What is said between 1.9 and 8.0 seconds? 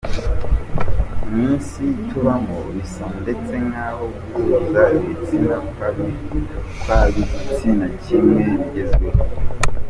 tubamo, bisa ndetse nkaho guhuza ibitsina kw'ab'igitsina